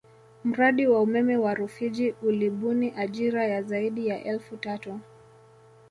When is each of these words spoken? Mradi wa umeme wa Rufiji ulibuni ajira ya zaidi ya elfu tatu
Mradi 0.43 0.87
wa 0.87 1.01
umeme 1.01 1.37
wa 1.37 1.53
Rufiji 1.53 2.09
ulibuni 2.21 2.93
ajira 2.97 3.47
ya 3.47 3.63
zaidi 3.63 4.07
ya 4.07 4.23
elfu 4.23 4.57
tatu 4.57 4.99